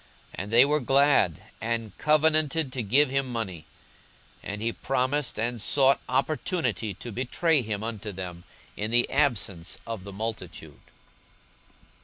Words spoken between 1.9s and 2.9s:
covenanted to